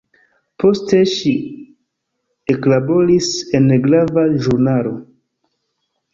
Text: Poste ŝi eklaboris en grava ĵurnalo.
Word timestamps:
Poste 0.61 1.01
ŝi 1.11 1.33
eklaboris 2.55 3.29
en 3.61 3.69
grava 3.85 4.27
ĵurnalo. 4.49 4.97